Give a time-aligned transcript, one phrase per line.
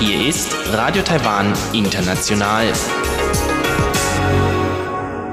[0.00, 2.72] Hier ist Radio Taiwan International.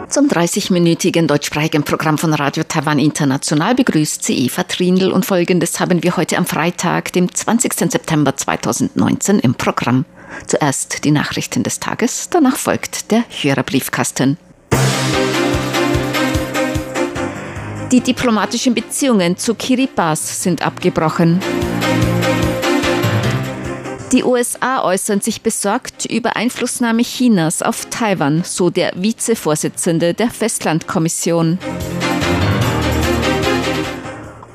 [0.09, 6.03] Zum 30-minütigen deutschsprachigen Programm von Radio Taiwan International begrüßt sie Eva Trindl und folgendes haben
[6.03, 7.73] wir heute am Freitag, dem 20.
[7.89, 10.03] September 2019 im Programm.
[10.45, 14.37] Zuerst die Nachrichten des Tages, danach folgt der Hörerbriefkasten.
[17.93, 21.39] Die diplomatischen Beziehungen zu Kiribati sind abgebrochen.
[24.11, 31.59] Die USA äußern sich besorgt über Einflussnahme Chinas auf Taiwan, so der Vizevorsitzende der Festlandkommission.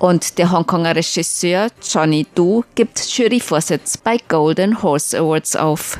[0.00, 5.96] Und der Hongkonger Regisseur Johnny Du gibt Juryvorsitz bei Golden Horse Awards auf.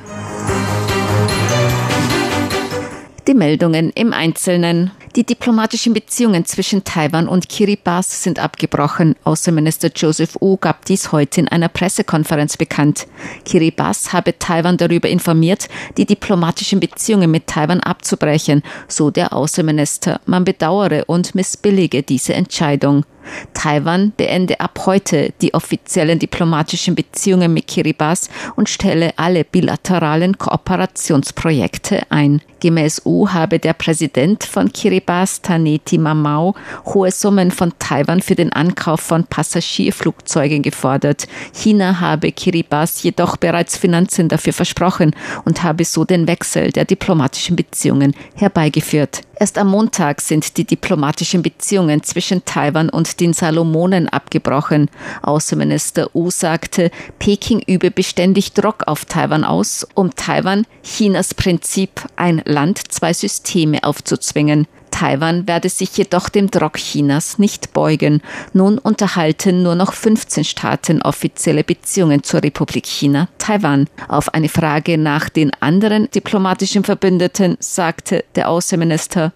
[3.29, 4.91] Die Meldungen im Einzelnen.
[5.17, 9.17] Die diplomatischen Beziehungen zwischen Taiwan und Kiribati sind abgebrochen.
[9.25, 13.07] Außenminister Joseph Wu gab dies heute in einer Pressekonferenz bekannt.
[13.45, 20.21] Kiribati habe Taiwan darüber informiert, die diplomatischen Beziehungen mit Taiwan abzubrechen, so der Außenminister.
[20.27, 23.05] Man bedauere und missbillige diese Entscheidung.
[23.55, 32.03] Taiwan beende ab heute die offiziellen diplomatischen Beziehungen mit Kiribati und stelle alle bilateralen Kooperationsprojekte
[32.11, 32.41] ein.
[32.61, 36.55] Gemäß U habe der Präsident von Kiribati, Taneti Mamau,
[36.87, 41.29] hohe Summen von Taiwan für den Ankauf von Passagierflugzeugen gefordert.
[41.53, 47.55] China habe Kiribati jedoch bereits Finanzen dafür versprochen und habe so den Wechsel der diplomatischen
[47.55, 49.23] Beziehungen herbeigeführt.
[49.41, 54.91] Erst am Montag sind die diplomatischen Beziehungen zwischen Taiwan und den Salomonen abgebrochen.
[55.23, 62.43] Außenminister Wu sagte, Peking übe beständig Druck auf Taiwan aus, um Taiwan Chinas Prinzip ein
[62.47, 64.67] Land, zwei Systeme aufzuzwingen.
[64.99, 68.21] Taiwan werde sich jedoch dem Druck Chinas nicht beugen.
[68.53, 73.87] Nun unterhalten nur noch 15 Staaten offizielle Beziehungen zur Republik China, Taiwan.
[74.09, 79.33] Auf eine Frage nach den anderen diplomatischen Verbündeten sagte der Außenminister,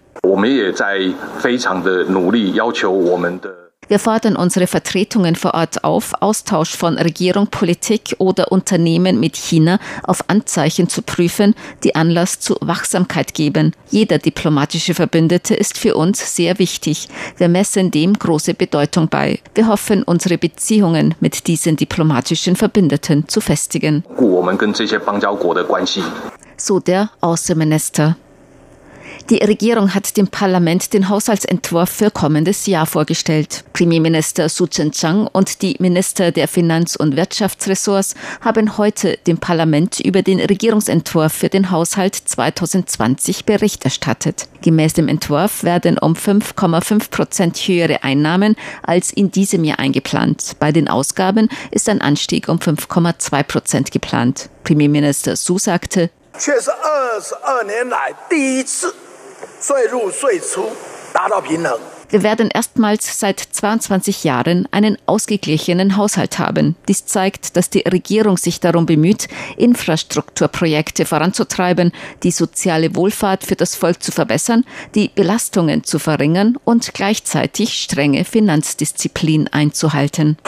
[3.87, 9.79] wir fordern unsere Vertretungen vor Ort auf, Austausch von Regierung, Politik oder Unternehmen mit China
[10.03, 13.73] auf Anzeichen zu prüfen, die Anlass zu Wachsamkeit geben.
[13.89, 17.07] Jeder diplomatische Verbündete ist für uns sehr wichtig.
[17.37, 19.39] Wir messen dem große Bedeutung bei.
[19.53, 24.03] Wir hoffen, unsere Beziehungen mit diesen diplomatischen Verbündeten zu festigen.
[26.57, 28.15] So der Außenminister.
[29.30, 33.64] Die Regierung hat dem Parlament den Haushaltsentwurf für kommendes Jahr vorgestellt.
[33.74, 40.22] Premierminister Su Chen-chang und die Minister der Finanz- und Wirtschaftsressorts haben heute dem Parlament über
[40.22, 44.48] den Regierungsentwurf für den Haushalt 2020 Bericht erstattet.
[44.62, 50.56] Gemäß dem Entwurf werden um 5,5 Prozent höhere Einnahmen als in diesem Jahr eingeplant.
[50.58, 54.48] Bei den Ausgaben ist ein Anstieg um 5,2 Prozent geplant.
[54.64, 58.94] Premierminister Su sagte, 却是二十二年来第一次
[59.62, 60.70] 税入税出
[61.12, 61.78] 达到平衡。
[62.10, 66.74] Wir werden erstmals seit 22 Jahren einen ausgeglichenen Haushalt haben.
[66.88, 71.92] Dies zeigt, dass die Regierung sich darum bemüht, Infrastrukturprojekte voranzutreiben,
[72.22, 74.64] die soziale Wohlfahrt für das Volk zu verbessern,
[74.94, 80.38] die Belastungen zu verringern und gleichzeitig strenge Finanzdisziplin einzuhalten.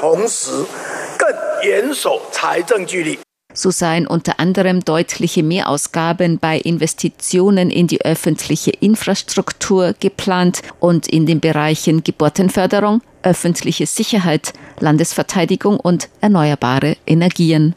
[3.55, 11.25] So seien unter anderem deutliche Mehrausgaben bei Investitionen in die öffentliche Infrastruktur geplant und in
[11.25, 14.51] den Bereichen Geburtenförderung, öffentliche Sicherheit,
[14.81, 17.75] Landesverteidigung und erneuerbare Energien.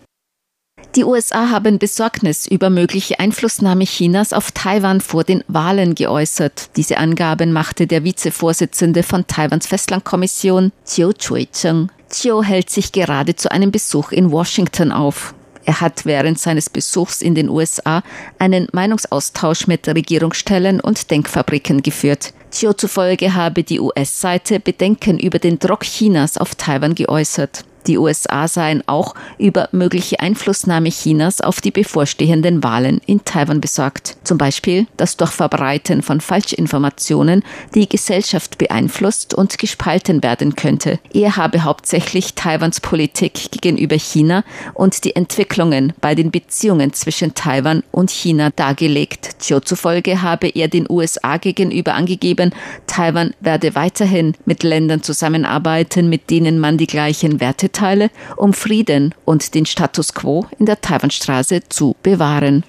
[0.96, 6.70] Die USA haben Besorgnis über mögliche Einflussnahme Chinas auf Taiwan vor den Wahlen geäußert.
[6.76, 11.90] Diese Angaben machte der Vizevorsitzende von Taiwans Festlandkommission, Chiu Chui-cheng.
[12.10, 15.34] Chiu hält sich gerade zu einem Besuch in Washington auf.
[15.68, 18.02] Er hat während seines Besuchs in den USA
[18.38, 22.32] einen Meinungsaustausch mit Regierungsstellen und Denkfabriken geführt.
[22.50, 27.66] Chiu zufolge habe die US-Seite Bedenken über den Druck Chinas auf Taiwan geäußert.
[27.88, 34.18] Die USA seien auch über mögliche Einflussnahme Chinas auf die bevorstehenden Wahlen in Taiwan besorgt.
[34.24, 37.42] Zum Beispiel das durch Verbreiten von Falschinformationen
[37.74, 40.98] die Gesellschaft beeinflusst und gespalten werden könnte.
[41.14, 44.44] Er habe hauptsächlich Taiwans Politik gegenüber China
[44.74, 49.36] und die Entwicklungen bei den Beziehungen zwischen Taiwan und China dargelegt.
[49.40, 52.52] Chiu zufolge habe er den USA gegenüber angegeben,
[52.86, 59.14] Taiwan werde weiterhin mit Ländern zusammenarbeiten, mit denen man die gleichen Werte Vorteile, um Frieden
[59.24, 62.64] und den Status quo in der Taiwanstraße zu bewahren.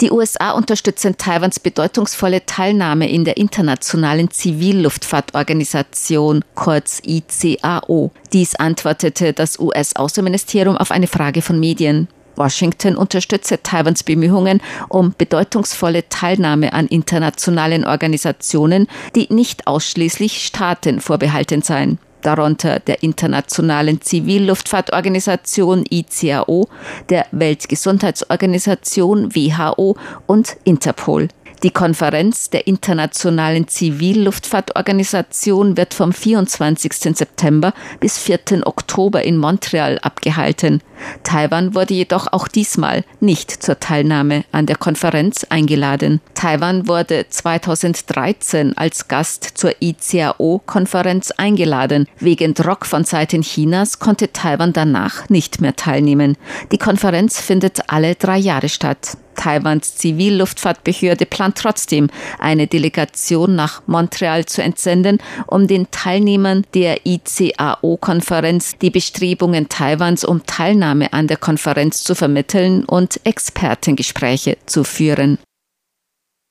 [0.00, 8.12] Die USA unterstützen Taiwans bedeutungsvolle Teilnahme in der internationalen Zivilluftfahrtorganisation, kurz ICAO.
[8.32, 12.06] Dies antwortete das US-Außenministerium auf eine Frage von Medien.
[12.36, 21.62] Washington unterstütze Taiwans Bemühungen um bedeutungsvolle Teilnahme an internationalen Organisationen, die nicht ausschließlich Staaten vorbehalten
[21.62, 26.68] seien darunter der Internationalen Zivilluftfahrtorganisation ICAO,
[27.08, 31.28] der Weltgesundheitsorganisation WHO und Interpol.
[31.64, 37.16] Die Konferenz der Internationalen Zivilluftfahrtorganisation wird vom 24.
[37.16, 38.66] September bis 4.
[38.66, 40.82] Oktober in Montreal abgehalten.
[41.22, 46.20] Taiwan wurde jedoch auch diesmal nicht zur Teilnahme an der Konferenz eingeladen.
[46.34, 52.06] Taiwan wurde 2013 als Gast zur ICAO-Konferenz eingeladen.
[52.18, 56.36] Wegen Druck von Seiten Chinas konnte Taiwan danach nicht mehr teilnehmen.
[56.72, 59.16] Die Konferenz findet alle drei Jahre statt.
[59.34, 62.08] Taiwans Zivilluftfahrtbehörde plant trotzdem,
[62.38, 70.44] eine Delegation nach Montreal zu entsenden, um den Teilnehmern der ICAO-Konferenz die Bestrebungen Taiwans um
[70.46, 75.38] Teilnahme an der Konferenz zu vermitteln und Expertengespräche zu führen.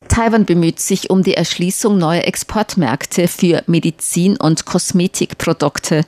[0.08, 6.02] Taiwan bemüht sich um die Erschließung neuer Exportmärkte für Medizin- und Kosmetikprodukte.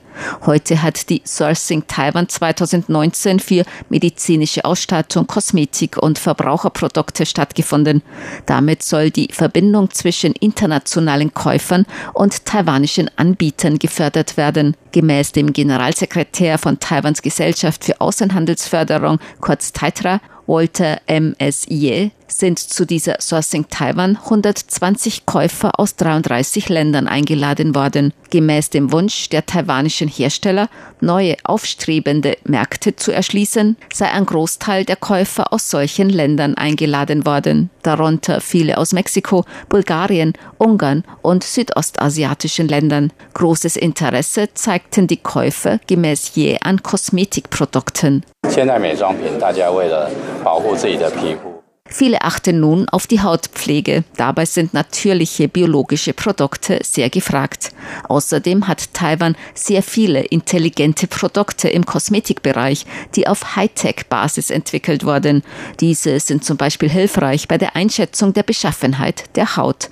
[0.44, 8.02] Heute hat die Sourcing Taiwan 2019 für medizinische Ausstattung, Kosmetik und Verbraucherprodukte stattgefunden.
[8.46, 11.84] Damit soll die Verbindung zwischen internationalen Käufern
[12.14, 14.76] und taiwanischen Anbietern gefördert werden.
[14.92, 21.34] Gemäß dem Generalsekretär von Taiwans Gesellschaft für Außenhandelsförderung, kurz TAITRA, Walter M.
[21.68, 28.13] Ye, sind zu dieser Sourcing Taiwan 120 Käufer aus 33 Ländern eingeladen worden.
[28.29, 30.69] Gemäß dem Wunsch der taiwanischen Hersteller,
[31.01, 37.69] neue aufstrebende Märkte zu erschließen, sei ein Großteil der Käufer aus solchen Ländern eingeladen worden,
[37.83, 43.11] darunter viele aus Mexiko, Bulgarien, Ungarn und südostasiatischen Ländern.
[43.33, 48.23] Großes Interesse zeigten die Käufer gemäß je an Kosmetikprodukten.
[48.49, 50.09] 现在美妆品，大家为了
[50.43, 51.54] 保护自己的皮肤。
[51.88, 54.04] Viele achten nun auf die Hautpflege.
[54.16, 57.72] Dabei sind natürliche biologische Produkte sehr gefragt.
[58.08, 65.42] Außerdem hat Taiwan sehr viele intelligente Produkte im Kosmetikbereich, die auf Hightech-Basis entwickelt wurden.
[65.80, 69.90] Diese sind zum Beispiel hilfreich bei der Einschätzung der Beschaffenheit der Haut.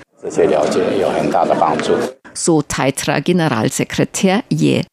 [2.35, 4.85] So Taitra Generalsekretär Ye.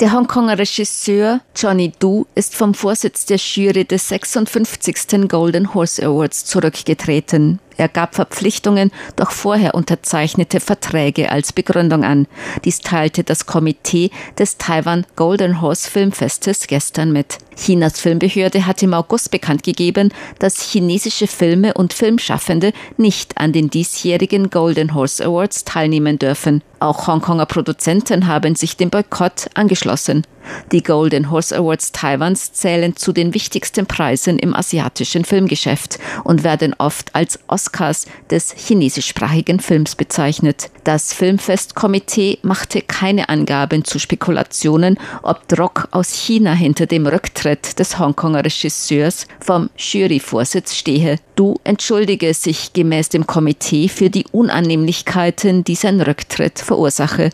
[0.00, 5.28] Der Hongkonger Regisseur Johnny Du ist vom Vorsitz der Jury des 56.
[5.28, 7.58] Golden Horse Awards zurückgetreten.
[7.78, 12.26] Er gab Verpflichtungen durch vorher unterzeichnete Verträge als Begründung an.
[12.64, 17.38] Dies teilte das Komitee des Taiwan Golden Horse Filmfestes gestern mit.
[17.56, 23.70] Chinas Filmbehörde hat im August bekannt gegeben, dass chinesische Filme und Filmschaffende nicht an den
[23.70, 26.62] diesjährigen Golden Horse Awards teilnehmen dürfen.
[26.80, 30.24] Auch Hongkonger Produzenten haben sich dem Boykott angeschlossen.
[30.70, 36.74] Die Golden Horse Awards Taiwans zählen zu den wichtigsten Preisen im asiatischen Filmgeschäft und werden
[36.78, 40.70] oft als Oscars des chinesischsprachigen Films bezeichnet.
[40.84, 47.98] Das Filmfestkomitee machte keine Angaben zu Spekulationen, ob Druck aus China hinter dem Rücktritt des
[47.98, 51.16] Hongkonger Regisseurs vom Juryvorsitz stehe.
[51.36, 57.30] Du entschuldige sich gemäß dem Komitee für die Unannehmlichkeiten, die sein Rücktritt verursache.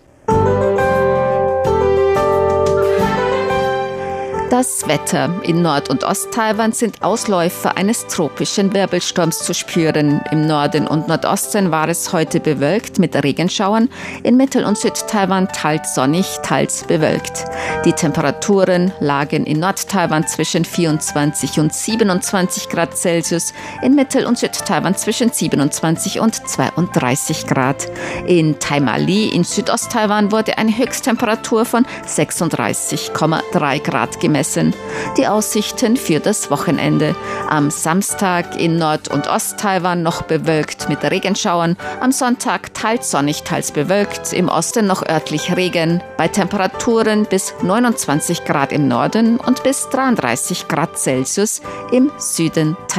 [4.50, 5.30] Das Wetter.
[5.44, 10.22] In Nord- und Osttaiwan sind Ausläufer eines tropischen Wirbelsturms zu spüren.
[10.32, 13.90] Im Norden und Nordosten war es heute bewölkt mit Regenschauern.
[14.24, 17.44] In Mittel- und Südtaiwan teils sonnig, teils bewölkt.
[17.84, 24.96] Die Temperaturen lagen in Nordtaiwan zwischen 24 und 27 Grad Celsius, in Mittel- und Südtaiwan
[24.96, 27.88] zwischen 27 und 32 Grad.
[28.26, 34.76] In Taimali in Südosttaiwan wurde eine Höchsttemperatur von 36,3 Grad gemessen gemessen.
[35.18, 37.16] Die Aussichten für das Wochenende.
[37.50, 41.76] Am Samstag in Nord- und Ost-Taiwan noch bewölkt mit Regenschauern.
[42.02, 44.34] Am Sonntag teils sonnig, teils bewölkt.
[44.34, 46.04] Im Osten noch örtlich Regen.
[46.18, 52.98] Bei Temperaturen bis 29 Grad im Norden und bis 33 Grad Celsius im Süden Taiwan.